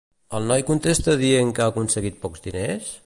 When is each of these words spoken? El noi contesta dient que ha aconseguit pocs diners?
El 0.37 0.47
noi 0.51 0.63
contesta 0.69 1.15
dient 1.19 1.53
que 1.59 1.65
ha 1.67 1.69
aconseguit 1.75 2.19
pocs 2.25 2.47
diners? 2.49 2.91